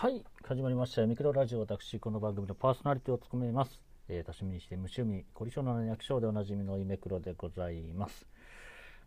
[0.00, 1.04] はい始まりました。
[1.06, 8.26] ミクロラジオ私この番組のパーソナリティを務めます、えー、多趣味にして無趣味凝り性の役所でおなじみのイメクロでございます。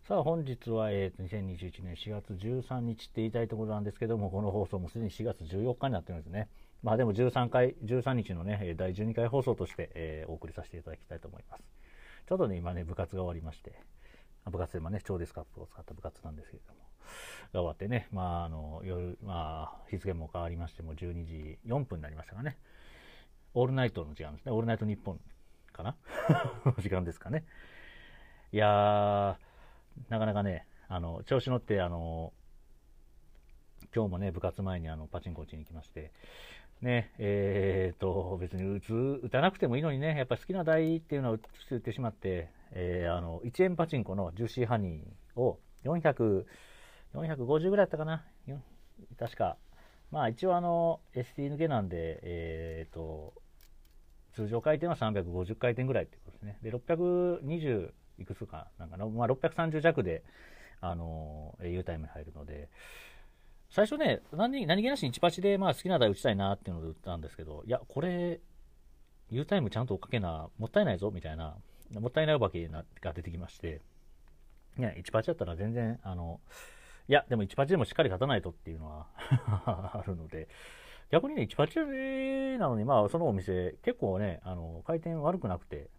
[0.08, 6.48] さあ本日は、えー、2021年4月13日って言いたいところなんですけどもこの放送もすでに4月14日になってるんですね。
[6.84, 11.64] まあでも13回13日のね第12回放送として、えー、お送りさせていただきたいと思います。
[12.30, 13.74] ちょうどね今ね部活が終わりまして。
[14.46, 16.93] 部活でもね超デスカップを使った部活なんですけれども。
[17.54, 22.58] が終わってね、まあ、あの夜、まあ、日付も変わりましてもう12時4分になりましたかね。
[23.54, 24.52] オールナイトの時間ですね。
[24.52, 25.20] オールナイト日本
[25.72, 25.96] かな
[26.66, 27.46] の 時間ですかね。
[28.52, 29.36] いやー、
[30.10, 32.34] なかなかね、あの、調子乗って、あの、
[33.94, 36.12] 今日もね、部活前にあのパチンコ打ちに行きまして、
[36.82, 38.94] ね、えー、と、別に打つ、
[39.24, 46.46] 打たなくてもいいのにね、やっぱ好きな台っていうのを打ってしまって、えー、あの、1円パチンコのジューシーハニーを400、
[47.14, 48.24] 450ぐらいだったかな。
[49.18, 49.58] 確か。
[50.12, 53.34] まあ一応あの、ST 抜けなんで、えっ、ー、と、
[54.34, 56.58] 通常回転は350回転ぐらいってことですね。
[56.62, 60.24] で、620いくつかなんかな、まあ630弱で、
[60.82, 62.70] あの、U タイムに入るので、
[63.70, 68.40] 最初ね、何何気なしに1パチでまあ好きな台打ちたいなっていうので打ったんですけど、いや、これ、
[69.30, 71.56] U タイムちゃんと追っかけな、もったいないぞみたいな、
[71.92, 73.82] もったいないお化けが出てきまして、
[74.78, 76.40] いや、1パチだったら全然、あの、
[77.10, 79.08] いや、でも1パチでもしっかり勝たないとっていうのは
[79.94, 80.48] あるので、
[81.10, 81.80] 逆にね、1パチ
[82.58, 85.90] なのに、まあ、そのお店、結構ね、あの、回転悪くなくて、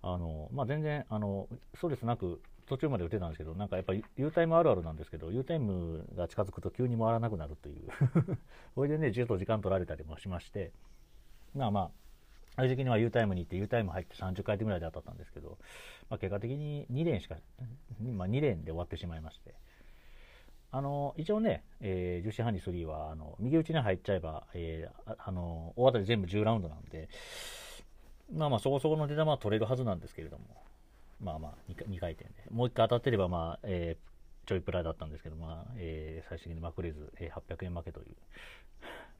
[0.00, 7.88] あの、まあ、全然、あの、ストレスなく、途中まで打てたんですけど、なんかやっぱり U タイムあるあるなんですけど、U タイムが近づくと急に回らなくなるという。
[8.74, 10.72] それでね、10と時間取られたりもしまして、
[11.54, 11.90] まあまあ、
[12.56, 15.58] ある時期には U タイムに行って U タイム入って30回転ぐらいで当たったんですけど、
[16.08, 17.36] まあ、結果的に2連しか、
[18.00, 19.54] まあ、2連で終わってしまいまして、
[20.70, 27.08] あの、一応ね、えー、樹脂ハニ3は、あの、右打ちに入っちゃえば、えー、あの、大当たり全部10ラウンドなんで、
[28.32, 30.44] まあまあ、そこそこの出玉は取れるはずなんですけれども、
[31.20, 32.50] まあまあ2、2回転で。
[32.50, 38.16] もう1回当たってれば、まあ、えー、ちょいプライだったんですけど、まあ、えー、最終的にまくれず、えー、800円負けという。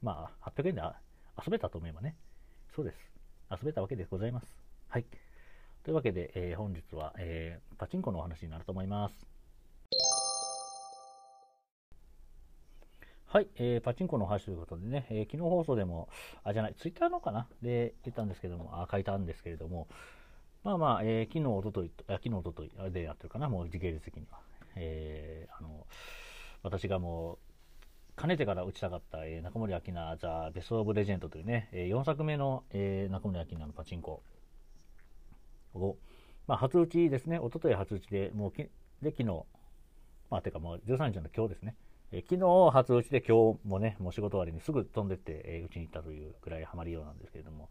[0.01, 0.81] まあ、800円で
[1.45, 2.15] 遊べたと思えばね、
[2.75, 3.14] そうです。
[3.51, 4.57] 遊べたわけでございます。
[4.87, 5.05] はい。
[5.83, 9.27] というわけで、えー、本日は、えー、パチンコのお話になると思います。
[13.27, 16.09] はい、えー、パチンコの話ということでね、えー、昨日放送でも、
[16.43, 17.47] あ、じゃない、ツイッターのかな？
[17.61, 19.87] で言ったんですけども、あ、書いたんですけれども、
[20.63, 24.39] まあまあ、えー、昨日、おととい、あ昨日、おととい、あれでやってるかな、もう時系列的には。
[24.75, 25.85] えー、あの、
[26.63, 27.37] 私がもう、
[28.15, 34.23] かねてから打ちたかった、えー、中森明菜、ザ・ベスト・オブ・レジェンドというね、えー、4作目の、えー、中森明菜のパチンコ
[35.73, 35.97] を、
[36.47, 38.57] まあ、初打ちですね、おととい初打ちで、もうき、
[39.01, 39.43] で、昨日、
[40.29, 41.75] まあ、てかもう13日の今日ですね、
[42.11, 47.69] え昨日初打ちで今日もね、もう仕事終わりにすぐ飛んでって、え打ちに行ったというくらいハマりようなんですけれども、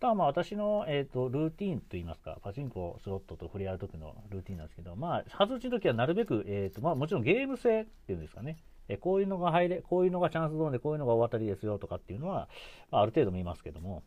[0.00, 8.56] ただまあ私の、えーと、ルーティンといいますか、パチンコ、スロットと触れ合う時のルーティンなんですけど、まあ、初打ちの時はなるべく、えーとまあ、もちろんゲーム性っていうんですかね、
[8.90, 12.48] えこういうのが入れ、こういうのがチャンスゾーンで、こういうのが大当たりですよとかっていうのは、
[12.90, 14.02] まあ、ある程度見ますけども、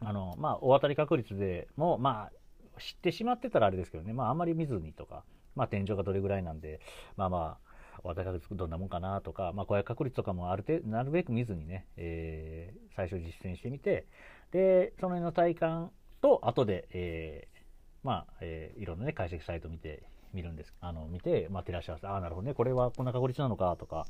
[0.00, 5.24] あの、まあ、大当たり確率でも、まあ、知ってしまってたらあれですけどね、まあ、あんまり見ずにとか、
[5.56, 6.80] まあ、天井がどれぐらいなんで、
[7.16, 14.06] まあまあ、私がどんなもんかなとか、まあ、こういう確率とかもある程度、なるべく見ずにね、えー、最初実践してみて、
[14.52, 15.90] で、その辺の体感
[16.20, 17.58] と、後で、えー、
[18.04, 20.74] まあ、えー、いろんなね、解析サイト見て、見るんです。
[20.80, 24.06] あの、見て、まあ、照らし合わせ、ああ、なるほどね、これはこんな確率なのか、とか、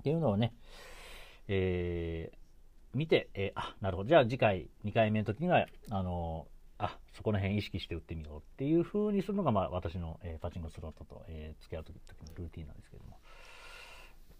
[0.00, 0.54] っていうのをね、
[1.48, 6.46] えー、見て、えー、あ、なるほど、じゃあ次回、2回目の時には、あの
[6.78, 13.18] あ、そこの辺意識して打ってみようっていう風にするのが、まあ、私の、えー、パチンコスロットと、えー、付き合う時のルーティンなんですけども。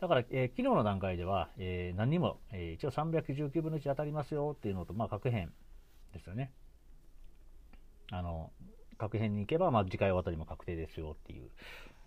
[0.01, 5.51] だから、えー、昨日の段階では、えー、何にも、えー、一応319分の1当たりますよっていうのと、まあ、確変
[6.13, 6.53] ですよね。
[8.11, 8.53] あの、
[8.99, 11.49] 確変に行けば、まあ、次回おたりも確定ですよっていう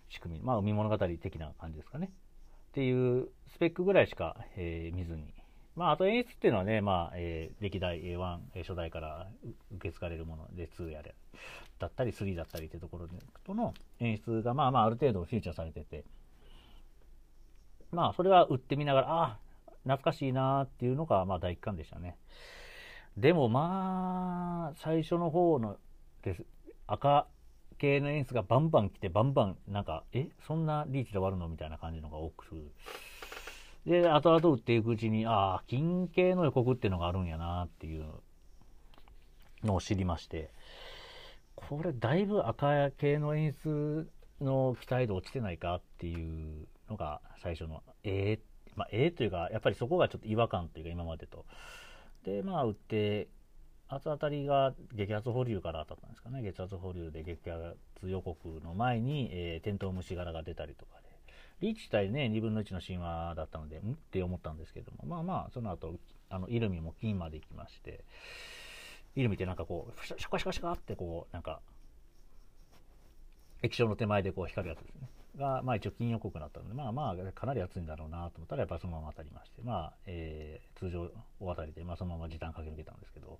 [0.08, 0.44] 仕組み。
[0.44, 2.10] まあ、海物語的な感じですかね。
[2.70, 5.34] っていうスペックぐらいしか、えー、見ずに、
[5.76, 9.28] まあ、あと演出っていうのはね、まあ、えー、歴代 A1、初代から
[9.76, 11.14] 受け継がれるもので、2やれ、
[11.78, 13.08] だったり、3だったりっていうところ
[13.44, 16.04] との演出が、まあまあ、ある程度フィーチャーされてて、
[17.92, 19.38] まあ、それは売ってみながら、ああ、
[19.84, 22.16] 懐かしいなっていうのが、まあ、第一感でしたね。
[23.16, 25.76] でも、まあ、最初の方の
[26.22, 26.44] です、
[26.90, 27.28] 赤
[27.78, 32.72] 系の演出がバンバン来て、バンバン、なんか、え、そんなリーチで終わるのみたいな感じのが多く。
[33.86, 38.06] で、後々打っていくうちに、ああ、金系の予告っていうのがあるんやなっていう
[39.62, 40.50] のを知りまして、
[41.54, 44.10] これだいぶ赤系の演出
[44.40, 48.40] の期待度落ちてないかっていうのが最初の、え
[48.74, 51.46] まあ、ええというか、やっぱりそこがちょっと違和感というか、今までと。
[52.24, 53.28] で、まあ、打って、
[53.94, 56.42] 圧当たりが激圧保留から当たったんですかね。
[56.42, 61.10] 激圧保留で激圧予告の前に、えー、テントウムシ柄が出たりとかで。
[61.60, 63.92] リーチ対ね、2分の1の神話だったので、うん？
[63.92, 65.94] って思ったんですけども、まあまあ、その後、
[66.30, 68.04] あの、イルミも金まで行きまして、
[69.14, 71.60] イルミってなんかこう、シャカシャカシャカってこう、なんか、
[73.62, 75.08] 液晶の手前でこう光るやつですね。
[75.36, 81.02] が、まあ一応金予告だったので、まあまあかなり暑いんだろうなと思ったらやっぱそのまま当たりまして、まあ、えー、通常
[81.40, 83.38] 大当たりで、まあそのまま時短駆け抜けたんですけど、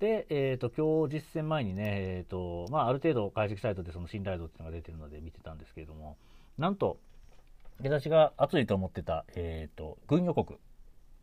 [0.00, 6.16] で、えっ、ー、と、今日実践前にね、えっ、ー、と、まあある程度解析サイトでその信頼度っていうのが出てるので見てたんですけれども、
[6.58, 6.98] なんと、
[7.82, 10.58] 私が暑いと思ってた、えっ、ー、と、軍予告。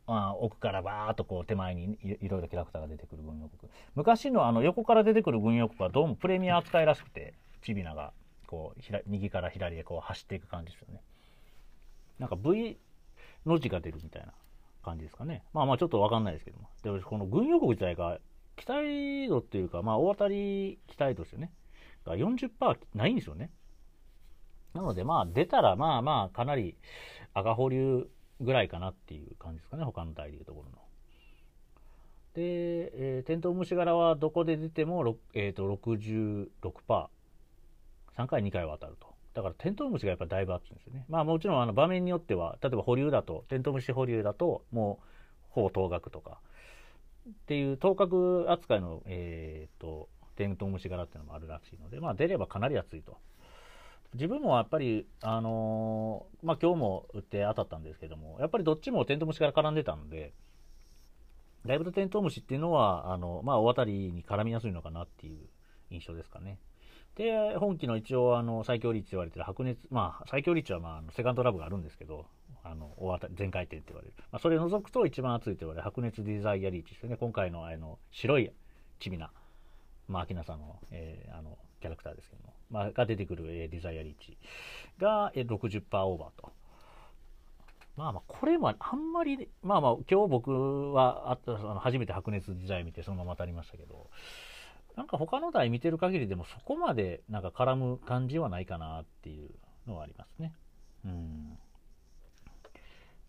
[0.09, 3.69] あ奥からバーっとこう手前にいろいろキャラクターが出てくる軍予告。
[3.93, 8.13] 昔のあの横から出てくる軍予告はどうもプレミア扱いらしくて、チビナが。
[8.47, 11.01] こう右から左へこう走っていく感じですよね。
[12.17, 12.79] なんか V
[13.45, 14.33] の字が出るみたいな
[14.83, 15.43] 感じですかね。
[15.53, 16.69] まあまあちょっとわかんないですけども。
[16.81, 18.19] でこの軍予告自体が
[18.55, 21.51] 期待度っていうかまあ大当たり期待度ですよね。
[22.05, 23.51] が40%ないんですよね。
[24.73, 26.75] なのでまあ出たらまあまあかなり
[27.33, 28.07] 赤保留
[28.39, 29.83] ぐらいかなっていう感じですかね。
[29.83, 30.77] 他の台でいうところの。
[32.33, 32.43] で、
[33.17, 37.07] えー、テントウムシ柄はどこで出ても、えーと、と66%。
[38.17, 39.07] 3回2回は当たると。
[39.33, 41.05] だからテントウムシがやっぱだいぶあってんですよね。
[41.09, 45.05] まあもちろんあの場面によっては、例えば保留だと、テントウムシ保留だと、もう
[45.49, 46.39] ほぼ等額とか、
[47.29, 53.17] っていう等額扱いの、えー、と、テントウムシ柄っていうのもあるらしいので、まあ出ればかなり暑いと。
[54.13, 60.33] 自分もやっぱり、あのー、まあ今日も打って当たったんですけども、やっぱりどっちもテントウムシから絡んでたので、
[61.65, 65.37] だいぶとテントウムシっていうのは、あの、まあ大当たりに絡みやすいのかなっていう
[65.91, 66.57] 印象ですかね。
[67.17, 72.27] で、本期の一応、あの、最強率と言われてる白熱、まあ、最強率は、まあ、セカンドラブがあるんですけど、
[72.63, 74.13] あの、大当たり、全回転って言われる。
[74.31, 77.17] まあ、それを除くと一番熱いと言われる白熱ディザイアリーチですね。
[77.17, 78.51] 今回の、あの、白い
[78.99, 79.31] チビな、
[80.07, 84.37] まあ、秋名さんの、えー、あの、キャラクターですけども、まあ、が出てくる、えー、デザイアリーチ
[84.99, 86.51] が、えー、60%オーバーと。
[87.95, 94.11] まあまあ、これはあんまり、まあまあ、今日僕はあったあの初めて白熱ディザイン見てそのまま当たりましたけど、
[94.97, 99.51] なんか他の台見てる限りでもそこまでなんか絡む感じはないかなっていう
[99.87, 100.53] のはありますね。
[101.05, 101.57] うん。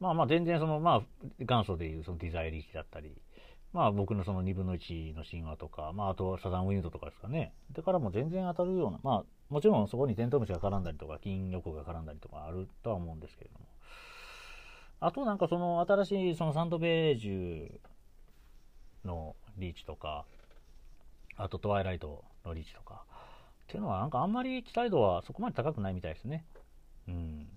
[0.00, 1.02] まあまあ全然その、まあ
[1.38, 3.12] 元祖でいうそのデザイリーチだったり、
[3.74, 7.52] まあ僕のその2分の1の神話とか、まああとサザンウィンドとかですかね。
[7.74, 13.66] でからも全然当たるような、まあもちろんそこにテントウムシが絡んだりとか、金横が絡んだりとかあるとは思うんですけれども。
[15.00, 17.70] あとなんかその新しいそのサンドベージュ
[19.04, 20.24] のリーチとか、
[21.38, 23.04] あとトワイライトのリーチとか。
[23.64, 26.44] っていうのはなんかあんまり期待度はそこまで高くないみたいですね。
[27.06, 27.48] うん。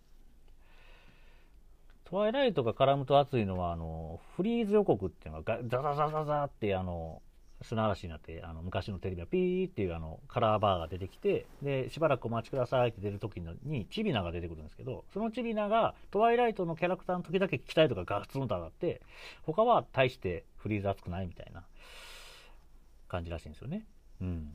[2.04, 7.22] トワイライトが絡むと熱いのは、あの、フリーズ予告っていうのがザザザザザってあの、
[7.62, 19.02] 砂嵐になって、あの、昔のテレビはピーっていうあの、カラーバーが出てきて、で、しばらくお待ちくださいって出るときに、チビナが出てくるんですけど、そのチビナが、トワイライトのキャラクターの時だけ期待度がガツンと上がって、
[19.44, 21.64] 他は大してフリーズ熱くないみたいな。
[23.12, 23.86] 感じらしいんですよね。
[24.22, 24.54] うん。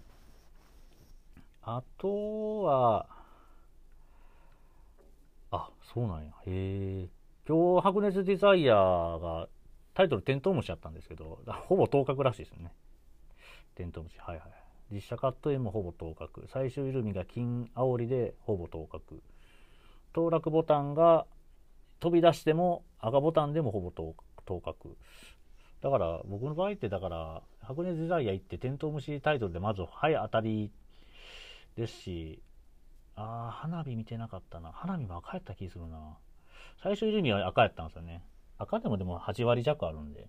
[1.63, 3.07] あとは、
[5.51, 6.31] あ、そうなんや。
[6.47, 7.09] へえ。
[7.47, 9.49] 今日、白熱デザイアが
[9.93, 12.73] タイトルテントウムシやったんですけど、ほぼ当確らしいですよね。
[13.75, 14.19] テントウムシ。
[14.19, 14.49] はいはい。
[14.91, 16.47] 実写カット絵もほぼ当確。
[16.51, 19.23] 最終イルミが金煽りでほぼ当確。
[20.15, 21.27] 当落ボタンが
[22.01, 24.15] 飛び出しても赤ボタンでもほぼ当
[24.61, 24.97] 確。
[25.87, 30.73] だから僕の場合ってだから白熱デザイア行ってテントウムシタイトルでまずはい当たり
[31.77, 32.43] ですし
[33.15, 34.73] ああ花火見てなかったな。
[34.73, 36.19] 花火も赤やった気するな。
[36.83, 38.21] 最初いる意味は赤やったんですよね。
[38.59, 40.27] 赤でもでも8割弱あるんで。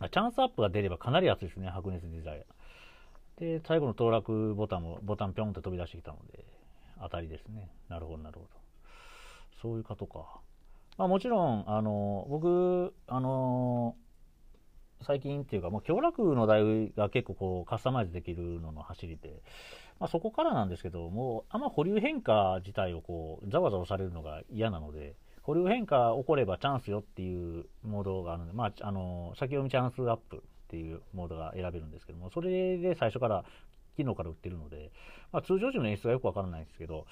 [0.00, 2.46] チャンスアップが出ればかなり熱いですね白熱デザイ
[3.38, 3.40] ア。
[3.40, 6.44] で最後の当落ボタンもボタンピョンって飛び出してきたので
[7.02, 7.68] 当たりですね。
[7.88, 8.50] なるほどなるほど。
[9.60, 10.40] そういうことか。
[10.96, 13.96] まあもちろんあの僕あの
[15.02, 19.42] 最近っていうか、もう強楽の台が結構こうカスタマイズできるのの走りで、
[19.98, 33.44] まあ、そこからなんですけど、もうあんま保留変化自体をこうざわざわされるのが嫌なので、保留変化起こればチャンスよっていうモードがあるので、まあ、あの先読みチャンスアップっていうモードが選べるんですけども、それで最初から、
[33.96, 34.92] 昨日から売ってるので、
[35.32, 37.06] まあ、通常時の演出がよくわからないんですけど、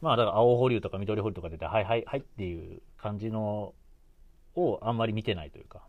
[0.00, 3.74] まあだから青保留とか緑保留とか出て、はいはいはいっていう感じの
[4.54, 5.82] をあんまり見てないというか、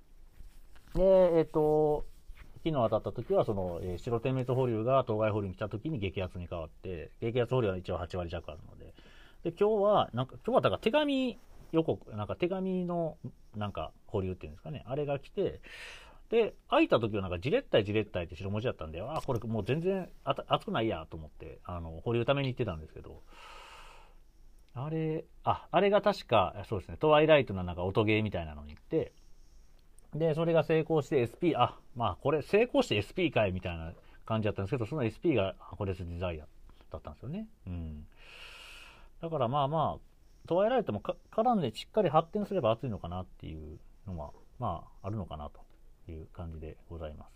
[0.96, 2.06] で、えっ、ー、と、
[2.64, 8.94] 昨日当たった時は、その、えー、白点滅保留が当該保留に来た時に激圧に変わって、激圧保留は一応8割弱あるので、
[9.44, 11.38] で、今日は、なんか、今日はだから手紙
[11.72, 13.18] 予告、なんか手紙の、
[13.56, 15.60] なんか保留っていうんですかね、あれが来て、
[16.30, 23.22] で、開いた時はなんかじれったいじれったいって白文字だったんで、ああ、これもう全然熱くないやと思って、あの、保留ために行ってたんですけど、
[24.76, 29.12] あれ、あ、あれが確か、そうですね、トワイライトのなんか音ゲーみたいなのに行って、
[30.16, 33.94] で、それが成功して SP、あ、まあこれ成功して SP かいみたいな
[34.26, 36.46] 感じだったんですけど、その SP がこれデザイア
[36.92, 37.48] だったんですよね。
[37.68, 38.06] うん。
[39.22, 41.02] だからまあまあ、トワイライトも
[41.32, 47.32] 絡んでしっかり発展すれば熱いのかなっていうのは、まあ、あるのかなという感じでございます。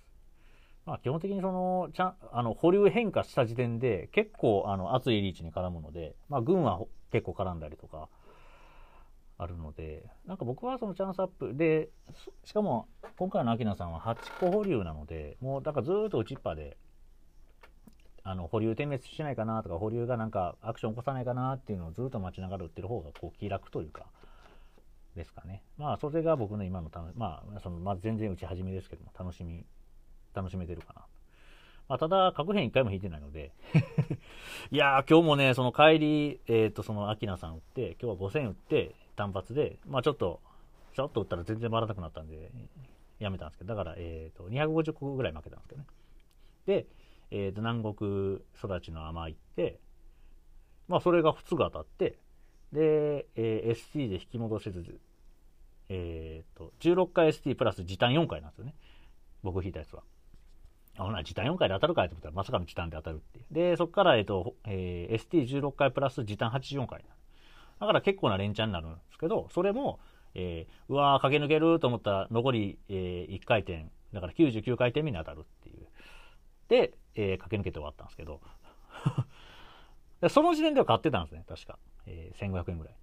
[0.86, 6.79] まあ、基本的にその、ちゃん、あの、保留変化した時点で結構、あの、熱いリーチに絡むので、まあ、軍は
[7.12, 8.07] 結構絡んだりとか、
[9.38, 11.89] あるので、なんか僕はそのチャンスアップで、
[12.44, 16.77] しかも今回のアキナさんは8個保留なので、もうだからずっと打ちっぱで、
[18.24, 24.08] あの保留点滅しないかなとか、保留がなんかアクション起こさないかなっていうのをずっと待ちながら打ってる方がこう気楽というか、
[25.17, 25.63] ですかね。
[25.77, 29.65] まあ、それが僕の今のたまあ、その、まあ、全然打ち始めですけども、楽しみ、
[30.34, 31.01] 楽しめてるかな。
[31.89, 33.51] まあ、ただ、核変1回も引いてないので
[34.72, 40.39] いやー、今日もね、その帰り、えっ、ー、と、その、アキナさん打って、今日は5000打って、単発で、まあちょっと、
[40.93, 42.50] ちょっと打ったら全然回らなくなったんで、
[43.19, 45.88] やめたんですけど、だから、えっ、ー、と、250個ぐらい負けたんですけどね。
[46.65, 46.86] で、
[47.31, 49.79] えっ、ー、と、南国育ちの甘いって、
[50.88, 52.17] まあそれが普通が当たって、
[52.71, 55.00] で、えー、ST で引き戻せず、
[55.89, 58.75] えっ、ー、と、16回 ST プラス時短4回なんですよね。
[59.43, 60.03] 僕引いたやつは。
[60.97, 63.45] あほな、時短4回で当たるかいと思ったら、まさかの時短で当たるっていう。
[63.51, 67.03] で、そこから、えっ、ー、と、えー、ST16 回プラス時短84回
[67.79, 70.00] だから結構な連チャンになるんですけど、それも、
[70.34, 75.88] えー、うわー、駆け抜けると思ったら残り、えー、1回転、だから99回転目に当たるっていう。
[76.69, 78.41] で、えー、駆け抜けて終わったんですけど、
[80.29, 81.77] その時点では買ってたんですね、確か。
[82.05, 82.96] えー、1500円ぐらい。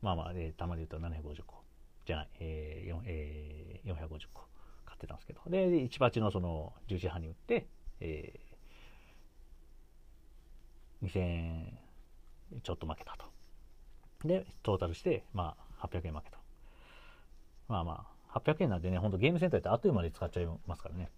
[0.00, 1.62] まあまあ、えー、たまに言うと750個。
[2.06, 4.46] じゃない、えーえー、450個
[4.84, 5.40] 買ってたんですけど。
[5.48, 7.66] で、1バチのその11半に売って、
[8.00, 11.78] えー、2000円
[12.62, 13.33] ちょっと負けたと。
[14.24, 16.38] で、トータルして、まあ、800円負けた。
[17.68, 21.10] まあまあ、800円なんでね、ほんとゲームセンターってあっという間に使っちゃいますからね。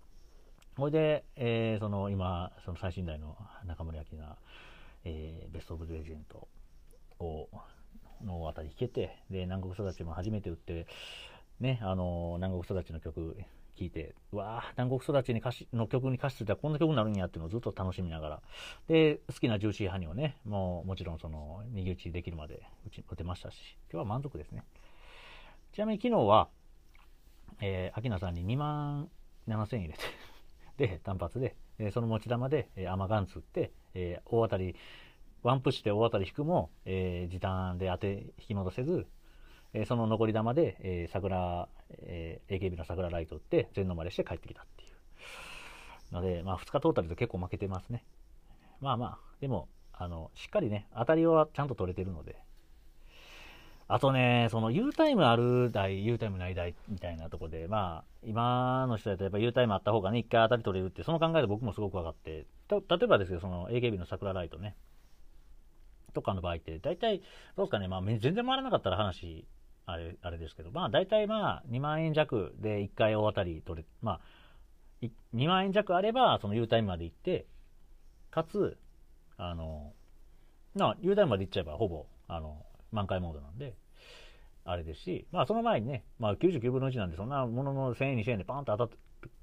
[0.76, 4.36] これで、えー、その今、その最新代の中森明菜、
[5.04, 6.46] えー、ベストオブレジェンド
[7.24, 7.48] を、
[8.24, 10.86] のあたり弾けて、で、南国育ちも初めて打って、
[11.60, 13.36] ね、あの、南国育ちの曲
[13.76, 18.42] 聞いて、うわぁ、南国育ちに歌詞の曲に歌詞ついたらこんな曲になるんやっていうのをずっと楽しみながら。
[18.88, 24.64] で、好きなジューシーハニーをね、もうもちろんその、逃げ打ちできるまで打ち打てましたし、今日は満足ですね。
[25.72, 26.48] ちなみに昨日は、
[27.60, 29.08] えー、秋名さんに2万
[29.48, 30.00] 7000円入れて
[30.88, 34.74] で、単発で、えー、その持ち玉で、えー、アマガンツって、えー、大当たり、
[35.42, 39.06] ワンプッシュで大当たり引くも、えー、時短で当て、引き戻せず、
[39.72, 46.14] えその残り玉で、え桜、え AKB の桜ライトって全飲まれして帰ってきたっていう。
[46.14, 48.04] ので、まあ2日トータルで結構負けてますね。
[48.80, 52.36] まあまあ、でも、あの、しっかりね、当たりはちゃんと取れてるので。
[53.88, 64.74] あとね、その U タイムある台、U タイムない台みたいなとこで、まあ、今の人だとやっぱ U タイムあった方がね、一回当たり取れるって、その考えで僕もすごく分かって、例えばですけど、その AKB の桜ライトね、
[66.16, 67.20] とかの場合って、大体、
[67.56, 69.46] どうですかね、まあ、全然回らなかったら話
[69.86, 74.20] あれ、あれですけど、まあ大体まあ2万円弱で1回大当たり取れ、ま
[75.00, 77.46] あ2万円弱あればその U タイムまで行って、
[78.32, 78.76] かつ、
[79.38, 79.92] あの、
[80.74, 83.76] まあ U タイムまで行っちゃえばほぼ、あの、満開モードなんで、
[84.64, 88.98] あれですし、まあその前にね、まあ99分の1なんでそんなものの1000円2000円でパーンと当たる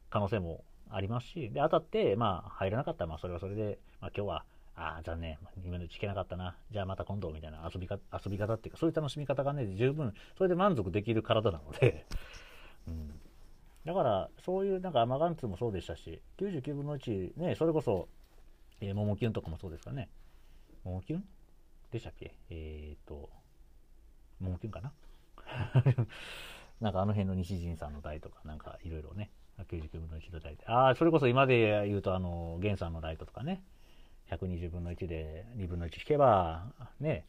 [0.10, 5.38] 可能性もありますし、で当たって、まあ入らなかったらまあそれはそれで、まあ今日はああ、残念。
[5.64, 6.58] 今のうち聞けなかったな。
[6.72, 12.06] じゃあまた今度みたいな遊びか遊び方っていうか、そういう楽しみ方がね、十分、それで満足できる体なので、
[12.88, 13.20] うん。
[13.86, 18.08] だから、そういう、なんか、アマガンツもそうでしたし、99分の1、ね、それこそ、
[18.80, 20.10] えー、モモキュンとかもそうですかね。
[20.84, 21.26] モモキュン？
[21.92, 22.34] でしたっけ？
[22.50, 23.30] えっ、と、
[24.40, 24.94] モモキュンかな？
[26.82, 30.66] なんかあの辺の西陣さんの台とか、なんかいろいろね、99分の1の台で。
[30.66, 33.64] ああ、それこそ今で言うと、あの、ゲンさんのライトとかね、
[34.32, 36.66] 120分の1で2分の1引けば、
[37.00, 37.26] ね、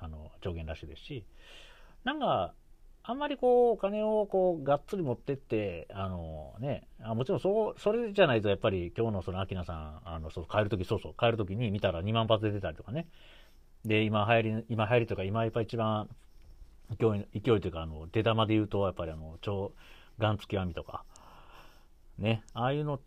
[0.00, 1.24] あの、上限ラッシュですし、
[2.04, 2.54] なんか、
[3.08, 13.06] あんまりこう、お金をこう、がっつり持ってって、あのね、あもちろんそう、それじゃないとやっぱり今日のその、アキナさん、あの、そう、帰るとき、そうそう、帰るときに見たら2万発で出たりとかね。
[13.84, 16.08] で、今流行り、今流行りとか、今やっぱ一番
[16.98, 19.72] 勢い、勢いというか、あの、出玉で言うと、やっぱりあの、超、
[20.18, 21.04] ガンツ極みとか、
[22.18, 23.00] ね、ああいうのっ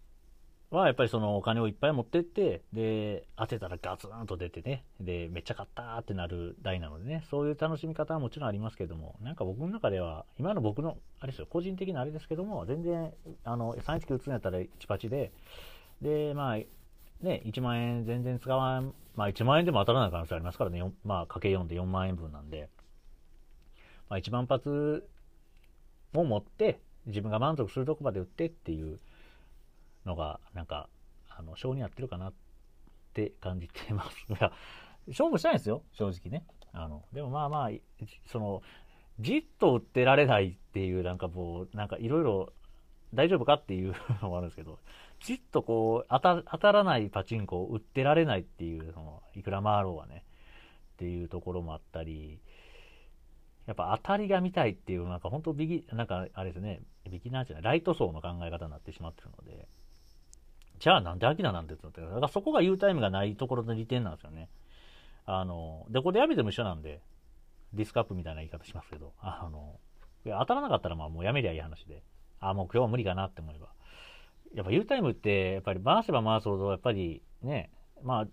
[0.72, 13.12] はやっぱりそのお金をいっぱい持ってって、で、当てたらガツンと出てね、で、めっちゃ買ったってなる台なのでね、そういう楽しみ方はもちろんありますけども、なんか僕の中では、今の僕の、あれですよ、個人的なあれですけども、全然、
[13.44, 15.32] あの、319打つんやったら1パチで、
[16.02, 22.70] で、まあ、ね、1万円全然使わん、まあ1万円でも当たらない可能性ありますからね、まあ、かけ4で4万円分なんで、
[24.08, 25.08] まあ1万発
[26.14, 29.00] を持って、自分が満足するとこまで売ってっていう
[30.06, 30.90] のが、なんか、
[31.30, 32.34] あの、性に合ってるかなっ
[33.14, 34.18] て感じてます。
[34.30, 34.52] いや、
[35.08, 36.46] 勝負したいんですよ、正直ね。
[36.72, 37.70] あの、でもまあまあ、
[38.26, 38.62] その、
[39.20, 42.54] じっと売ってられないっていう、なんかもう、なんかいろいろ
[43.14, 44.80] 大丈夫かっていうのもあるんですけど、
[45.20, 50.24] じっとこう、当た当たらないパチンコを売ってられないっていう、その、いくら回ろうがね、
[50.94, 52.40] っていうところもあったり、
[53.66, 59.68] やっぱ当たりが見たいっていう、なんか本当ビギ、なんかあれですね、ビギナーじゃない、ライト層の考え方になってしまってるので、
[60.80, 64.50] じゃあなんでアキナなんて言ってだからそこが U タイムがないところの利点なんですよね。
[65.26, 67.02] あの、で、こでやめても一緒なんで、
[67.74, 69.80] ディスカップみたいな言い方しますけど、あの、
[70.26, 72.04] いや当たらなかったらまあもうやめりゃいい話で、
[72.40, 73.68] あ、もう今日は無理かなって思えば。
[74.56, 77.72] やっぱ U タイムって、やっぱり回せば回すほど、やっぱりね、
[78.02, 78.26] ま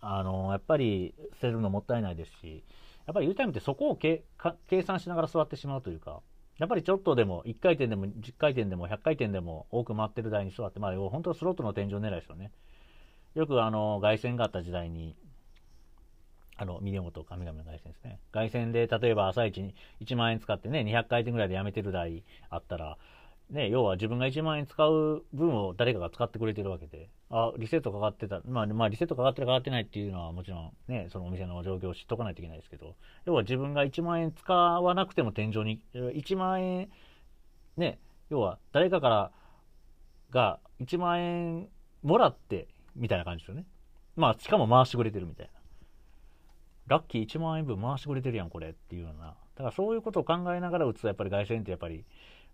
[0.00, 2.64] あ、あの、やっぱり捨てるのもったいないですし、
[3.06, 4.22] やっぱり U タイムってそこを計
[4.82, 6.20] 算しながら座ってしまうというか、
[6.60, 12.52] やっぱりちょっとでも、1回転でも10回転でも100回転でも多く回ってる台に座って、まあ、本当はスロットの天井狙いですよね。
[13.34, 15.16] よくあの、凱旋があった時代に、
[16.58, 18.20] あの、ミリオンと神々の凱旋ですね。
[18.30, 22.98] 凱旋で、例えば朝一に1万円使ってね、200回転ぐらいでやめてる台あったら、
[23.48, 36.88] ね、要は自分が1万円使う分を誰かが使ってくれてるわけで、あ、リセットかかってた、まあ、まあ、リセットかかってるかかってないっていうのはもちろんね、そのお店の状況を知っとかないといけないですけど、要は自分が1万円使わなくても天井に、1万円、
[37.76, 39.30] ね、要は誰かから
[40.30, 41.68] が1万円
[42.02, 43.64] もらって、みたいな感じですよね。
[44.16, 45.52] まあ、しかも回してくれてるみたいな。
[46.88, 49.26] ラッキー1万円分回してくれてるやん、これっていうような。
[49.26, 52.04] だからそういうことを考えながら打つと、やっぱり外線ってやっぱり、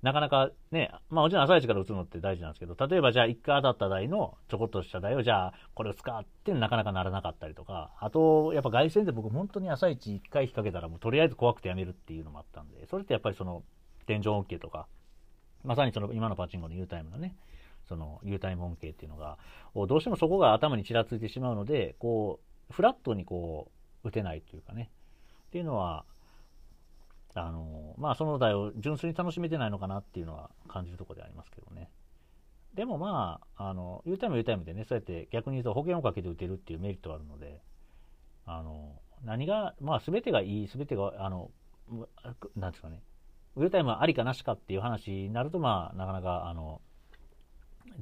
[0.02, 13.62] なかなかね、まあもちろん朝一から打つのって大事なんですけど、例えばじゃあ1回当たった台のちょこっとした台をじゃあこれを使ってなかなかならなかったりとか、あとやっぱ凱旋で僕本当に朝一1回引っ掛けたらもうとりあえず怖くてやめるっていうのもあったんで、それってやっぱりその
[14.06, 14.86] 天井恩恵とか、
[15.64, 17.34] まさにその今のパチンコの U タイムのね、
[17.88, 19.38] その U タイム恩恵っていうのが、
[19.74, 23.70] どうしてもそこが頭にちらついてしまうので、こう、フラットにこ
[24.04, 24.90] う、打てないというかね、
[25.48, 26.04] っていうのは、
[27.44, 31.90] あの、まあその台を純粋に楽しめてないのかなっていうのは感じるところでありますけどね。
[32.74, 37.62] でもまあ、あの、U タイム U タイムでね、そうやって逆に言うと保険をかけて打てるっていうメリットがあるので、
[38.44, 41.50] あの、何が、まあ全てがいい、全てが、あの、
[42.54, 43.02] なんですかね、
[43.56, 46.80] U タイムはありかなしかっていう話になると、まあなかなか、あの、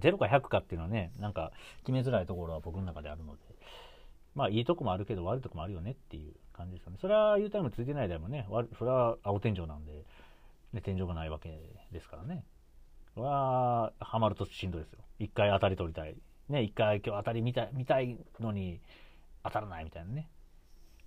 [0.01, 3.40] 0か100かっていうのはね、なんか決めづらいところは僕の中であるので、
[4.35, 6.99] まあいいとこもあるけど悪いとこもあるよねっていう感じですよね。
[7.01, 8.47] それは U タイムついてないでもね、
[8.79, 10.05] それは青天井なんで、
[10.73, 11.61] ね、天井がないわけ
[11.92, 12.44] ですからね。
[13.16, 14.99] は、ハマるとしんどいですよ。
[15.18, 16.16] 一回当たり取りたい。
[16.49, 18.81] ね、一回今日当たり見たい、見たいのに
[19.44, 20.29] 当たらないみたいなね。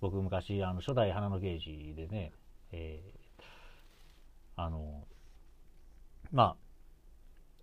[0.00, 2.32] 僕昔、あの、初代花のゲージでね、
[2.72, 3.42] えー、
[4.56, 5.04] あの、
[6.32, 6.56] ま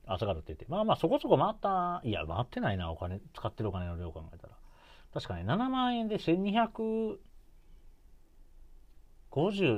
[0.08, 4.54] あ、朝からってて、まあまあそこそこ回った、いや、回ってないな、お金、使ってるお金の量考えたら。
[5.16, 7.18] 確かね、7万円で1250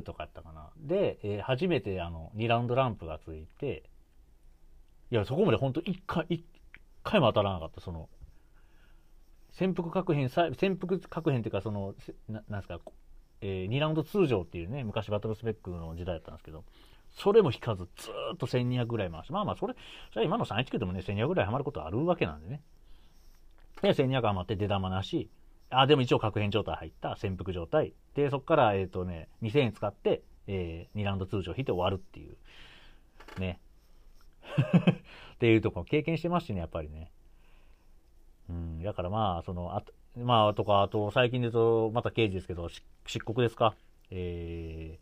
[0.01, 0.71] とかやったかな。
[0.77, 3.83] で、えー、初めてあの、2ラウンドランプがついて、
[5.11, 6.43] いや、そこまで本当一回、一
[7.03, 8.09] 回も当たらなかった、その、
[9.51, 11.93] 潜伏確変、潜伏確変っていうか、その、
[12.27, 12.79] なんですか、
[13.41, 16.63] えー、2ラウンド通常っていうね、昔バトルスペックの時代だったんですけど、
[17.11, 19.75] それも引かず、ずっと1200ぐらい回して、まあまあ、それ、
[20.13, 22.63] じゃ今の319でもね、1200ぐらいはまることあるわけなんでね。
[23.81, 25.29] で、1200余って出玉なし、
[25.69, 27.93] あ、でも一応確変状態入った潜伏状態。
[28.15, 32.37] で、そこから、えっ、ー、とね、2000円使って、えー、2ラウンド通常引いて終わるっていう。
[33.39, 33.59] ね。
[35.35, 37.11] っていうところ経験してますしね、やっぱりね。
[38.49, 39.83] うん、だからまあ、その、あ
[40.15, 42.69] まあ、とか、あと、最近で言うと、また刑事ですけど、
[43.05, 43.75] 漆黒ですか？
[44.09, 44.99] え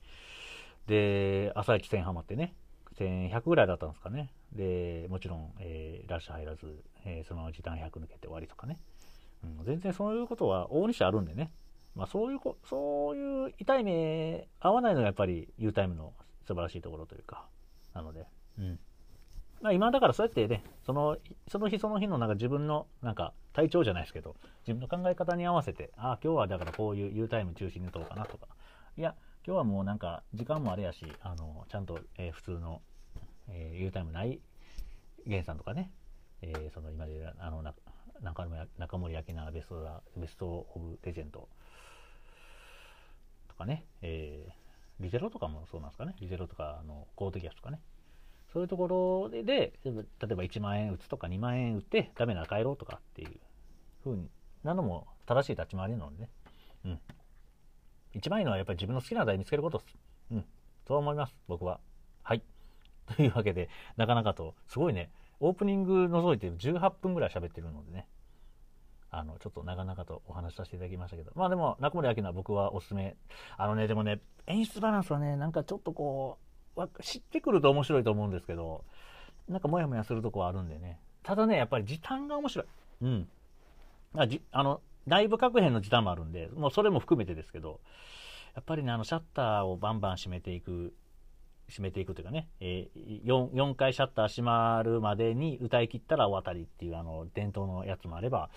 [0.87, 2.55] ー、で、朝一1000ハマってね、
[2.97, 4.31] 1100ぐらいだったんですかね。
[4.53, 8.79] で、もちろん、えー、ラッシュ入らず、えー、そのまま時短100抜けて終わりとかね。
[9.43, 11.51] うん、全然そういうことは大西あるんでね。
[11.95, 16.13] まあそういう、そういう痛い目合わないのがやっぱり U タイムの
[16.45, 17.47] 素晴らしいところというか、
[17.93, 18.27] なので、
[18.59, 18.79] うん。
[19.61, 21.17] まあ今だからそうやってね、その、
[21.49, 24.35] その日その日のなんか自分のなんか体調じゃないですけど、
[24.67, 28.47] 自分の考え方に合わせて、ああ、今日はだからこういう U タイム中心に打とうかなとか、
[28.97, 32.81] いや、今日はもうなんか時間もあれやし、あの、ちゃんと、えー、普通の、
[33.47, 34.39] えー、U タイムない、
[35.27, 35.91] ゲンさんとかね、
[36.41, 37.77] えー、その今であの中
[38.77, 41.47] 中森明菜ベストベスト・オブ・レジェンド
[43.49, 46.15] とかね、えー、リゼロとかもそうなんですかね。
[46.19, 47.79] リゼロとかの公的安とかね。
[48.51, 53.39] そういうところでで例えば1万円打つとか2万円打ってダメなら帰ろうとかっていう
[54.03, 54.29] ふう
[54.63, 56.29] なのも正しい立ち回りなのでね、
[56.85, 56.99] うん、
[58.15, 59.95] 一番いいのはやっぱり自分の好きな題見つけることです。
[60.31, 60.45] うん。
[60.87, 61.79] そう思います、僕は。
[62.23, 62.41] はい。
[63.15, 68.07] というわけで、なかなかと、すごいね、オープニング除いて18分ぐらい喋ってるのでね、
[69.11, 73.17] あの、ちょっと長々とお話しさせていただきましたけど、まあでも、中森明菜は僕はおすすめ。
[73.57, 76.39] あのね、でもね、演出バランスはね、なんかちょっとこ
[76.75, 78.85] う、知ってくると面白いと思うんですけど、
[79.47, 80.99] なんかモヤモヤするとこはあるんでね。
[81.23, 82.67] ただね、やっぱり時短が面白い。
[83.01, 83.29] うん。
[84.15, 87.79] あじあの、内部確変の時短もあるんで、もうそれも含めてですけど、
[88.55, 90.93] やっぱりね、あの、シャッターをバンバン閉めていく、
[91.67, 98.49] 閉めていくというかね、えー、4, 4回シャッター閉まるまでに歌い切ったらお渡りっていう、あの、伝統のやつもあれば、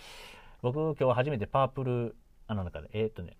[0.63, 3.37] 僕今日初めてパープル、あの中で、えー、っとね、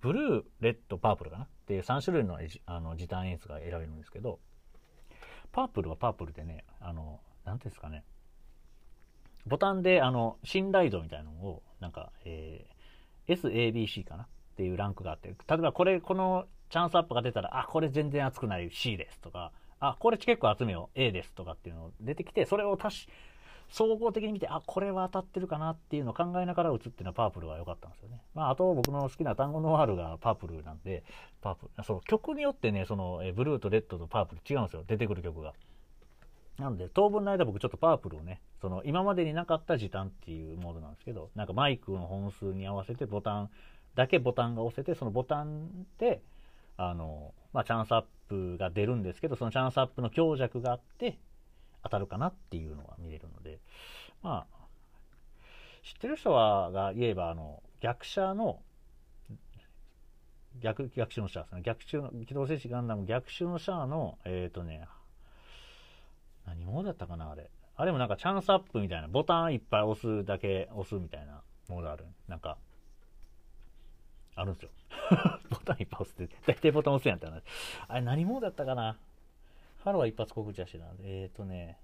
[0.00, 1.44] ブルー、レッド、パープルかな？
[1.44, 4.38] っていう3種類のあの時短演出が選べるんですけど、
[5.52, 8.04] パープルはパープルでね、あの、なんていうんですかね、
[9.46, 23.08] ボタンで、あの、信頼度みたいなのを、なんか、えー、SABC かなっていうランクがあって、例えばこれ、このチャンスアップが出たら、あ、これ全然熱くない C ですとか、あ、これ結構集めよう A ですとかっていうのを出てきて、それを足し、
[23.70, 28.20] 総合的に見て、あ、これは当たってるかなっていうのを考えながら打つっていうのはパープルは良かったんですよね。
[28.34, 31.04] まあ、あと僕の好きな単語のワールがパープルなんで、
[31.40, 34.84] パープル、その曲によってね、その、えブルーとレッドとパープル違うんですよ。
[34.86, 35.54] 出てくる曲が。
[36.58, 43.50] なので、当分の間僕ちょっとパープルをね、その今までになかった時短っていうモードなんですけど、なんかマイクの本数に合わせてボタン、
[43.94, 46.22] だけボタンが押せて、そのボタンで、
[46.76, 51.18] あの、まあ、チャンスアップが出るんですけど、そのチャンスアップの強弱があって、
[51.82, 53.58] 当たるかなっていうのが見れるので、
[54.22, 54.60] まあ、
[55.82, 58.60] 知ってる人は、が言えば、あの、逆者の、
[60.60, 61.62] 逆、逆襲のシャアですね。
[61.62, 64.86] 逆襲の、機動戦士ガンダム逆襲のシャアの、えっ、ー、とね、
[66.46, 67.50] 何モードだったかなあれ。
[67.80, 72.04] あれもなんかチャンスアップみたいな、ボタンいっぱい押すだけ押すみたいなモードある。
[72.28, 72.58] なんか、
[74.34, 74.70] あるんですよ。
[75.48, 77.42] ボタンいっぱい押すって、大体ボタン押すやんって話。
[77.88, 78.98] あれ何モードだったかな？
[79.82, 81.78] ハローは一発告知はしてたんで、えっ、ー、とね、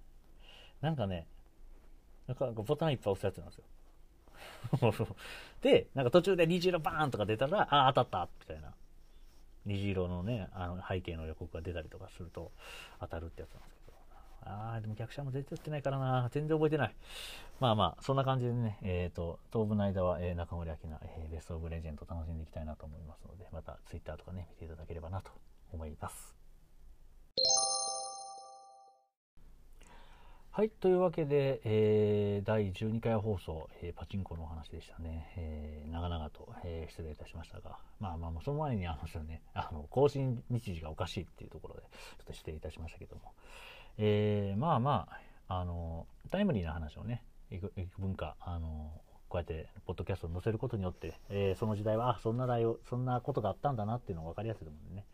[0.82, 1.26] なんかね、
[2.26, 5.16] なんかボタンいっぱい押すやつなんですよ。
[5.62, 8.74] で、なんか途中で虹色バーンとか出たら、ああ、当たったみたいな。
[9.64, 12.52] 虹色のね、あの背景の予告が出たりとかすると
[13.00, 13.75] 当たるってやつなんです
[14.46, 16.28] ああ、でも逆者も全然打ってないからな。
[16.32, 16.94] 全然覚えてない。
[17.58, 25.30] まあまあ、そんな感じでね、えっ、ー、と、当分の間は、えー、中森明菜、えー、ベストオブレジェンド楽しんでいきたいなと思いますので、また Twitter とかね、見ていただければなと
[25.72, 26.36] 思います。
[30.56, 35.30] はい、というわけで、えー、第12回放送、えー、パチンコのお話でしたね。
[35.36, 41.88] えー、長々と、えー、失礼いたしましたが、まあまあ、その前にあのね、あの、更新日時がおかしいっていうところで、ちょ
[42.22, 43.34] っと失礼いたしましたけども、
[43.98, 45.08] えー、まあま
[45.48, 48.90] あ、あの、タイムリーな話をね、幾分か、あの、
[49.28, 55.06] こうやってポッドキャストに載せることによって、えー、その時代は、あ、そんな内容、そんなことがあったんだなっていうのが分かりやすいと思うんでね。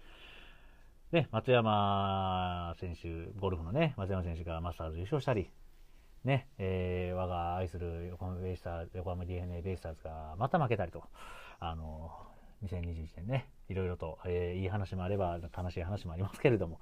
[1.13, 5.51] で、松山選手、ゴルフのね、松山選手がマスターズ優勝したり、
[6.25, 11.05] ね、えー、我が愛する横浜ベイスターズ、横浜 DNA ベイスターズがまた負けたりと、
[11.61, 12.11] あの、
[12.65, 16.81] 2021年ね、いろいろと、えー、いい話もあれば、悲しい話もありますけれども、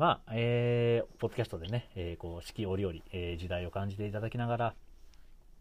[0.00, 4.74] まあ、えー、ポッドキャストでね、えー、こう、四季折々、えー、時代を感じていただきながら、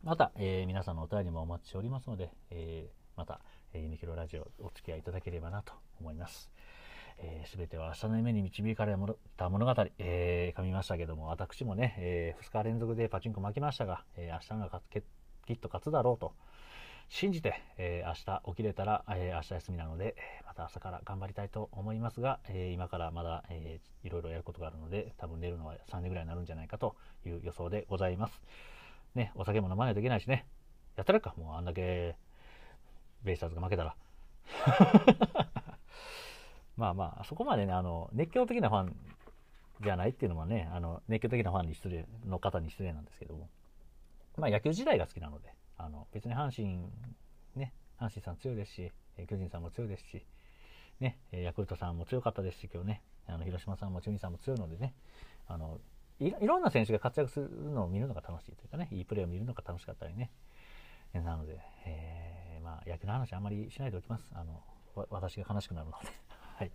[0.02, 3.42] また、えー、皆さんのお便りもお待ちしておりますので、えー、また、
[3.74, 6.44] えー、ユニキロラジオお付き合いいただければなと思います。
[6.44, 6.52] す、
[7.18, 8.96] えー、べ、ては明日の夢に導かれ
[9.36, 14.82] た物語、えー、噛みましたけども、私もね、えー、2日連続でパチンコ負けましたが、えー、明日が
[15.48, 16.32] きっと勝つだろうと、
[17.10, 26.96] 信じて、え、明日起きれたら、え、明日休みなので、また朝から頑張りたいと思いますが、え、今からまだ、えー、いろいろやることがあるので、多分寝るのは3年ぐらいになるんじゃないかと
[27.26, 28.40] いう予想でございます。
[29.16, 30.46] ね、お酒も飲まないといけないしね、
[30.98, 32.16] やったらか、もうあんだけ、
[33.24, 33.96] ベイスターズが負けたら。
[36.78, 38.96] まあまあ、そこまでね、あの、熱狂的なファン
[39.82, 43.50] じゃないっていうのはね、あの、熱狂的なファンに失礼、の方に失礼なんですけども、
[44.38, 46.78] まあ野球時代が好きなので、あの別に阪神、
[47.56, 48.92] ね、阪神さん強いですし、
[49.28, 50.24] 巨人さんも強いですし、
[51.00, 54.94] ね、ヤクルトさんも強かったですし、今日ね、あの広島さんも中日さんも強いのでね、
[55.48, 55.80] あの
[56.20, 60.32] いろんな選手が活躍するのを見るのが楽しいというかね、いいプレーを見るのが楽しかったりね。
[61.14, 64.32] なので、えー、まあ、野球の話あんまりしないでおきます。
[64.36, 64.62] あの、
[65.10, 66.08] 私が悲しくなるので。
[66.58, 66.72] はい。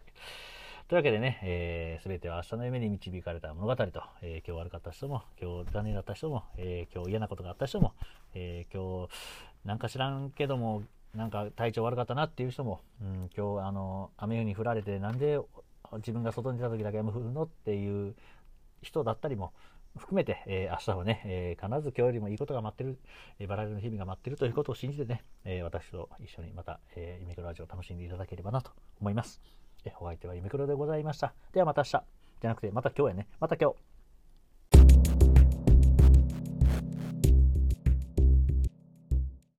[0.87, 7.94] というわけでね、えー、全ては明日の夢に導かれた物語と、えー、今日悪かった人も、今日残念だった人も、えー、今日嫌なことがあった人も、
[8.35, 9.09] え今日
[9.64, 10.83] なんか知らんけども、
[11.14, 15.40] なんか体調悪かったなっていう人も、うん、今日あの雨に降られてなんで
[15.94, 18.14] 自分が外に出た時だけ雨降るのっていう
[18.83, 19.55] 人だったりも
[19.96, 22.98] 含めて、えー、明日はね、えー、必ず今日よりもいいことが待ってる、
[23.38, 29.40] えー、バラエティの日々が待ってるということを信じてね、え私と一緒にまた、えー、夢黒ラジオを楽しんでいただければなと思います。
[29.85, 31.35] えお相手はイメクロでございました。
[31.52, 32.04] ではまた明日。
[32.40, 33.28] じゃなくて、また今日やね。
[33.40, 33.93] また今日。